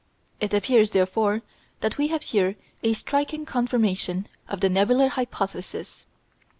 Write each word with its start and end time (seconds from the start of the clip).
It 0.39 0.51
appears, 0.51 0.89
therefore, 0.89 1.43
that 1.81 1.99
we 1.99 2.07
have 2.07 2.23
here 2.23 2.55
a 2.81 2.93
striking 2.93 3.45
confirmation 3.45 4.25
of 4.47 4.59
the 4.61 4.67
nebular 4.67 5.09
hypothesis. 5.09 6.07